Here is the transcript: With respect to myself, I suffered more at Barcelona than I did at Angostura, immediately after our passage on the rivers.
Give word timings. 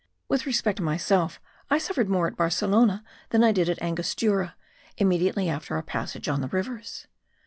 With 0.27 0.47
respect 0.47 0.77
to 0.77 0.83
myself, 0.83 1.39
I 1.69 1.77
suffered 1.77 2.09
more 2.09 2.25
at 2.25 2.35
Barcelona 2.35 3.03
than 3.29 3.43
I 3.43 3.51
did 3.51 3.69
at 3.69 3.79
Angostura, 3.83 4.55
immediately 4.97 5.47
after 5.47 5.75
our 5.75 5.83
passage 5.83 6.27
on 6.27 6.41
the 6.41 6.47
rivers. 6.47 7.05